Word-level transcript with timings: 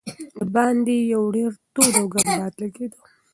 د 0.37 0.39
باندې 0.55 0.95
یو 1.13 1.23
ډېر 1.35 1.51
تود 1.73 1.93
او 1.99 2.05
ګرم 2.13 2.29
باد 2.39 2.53
لګېده. 2.61 2.99